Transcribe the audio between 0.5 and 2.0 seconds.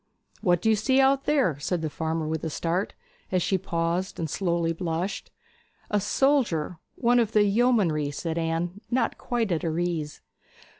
do you see out there?' said the